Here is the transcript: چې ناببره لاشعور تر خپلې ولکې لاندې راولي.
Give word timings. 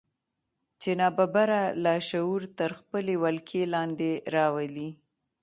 چې 0.81 0.89
ناببره 0.99 1.61
لاشعور 1.83 2.41
تر 2.59 2.69
خپلې 2.79 3.15
ولکې 3.23 3.61
لاندې 3.73 4.11
راولي. 4.35 4.89